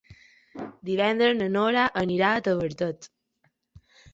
[0.89, 3.11] Divendres na Nora anirà a Tavertet.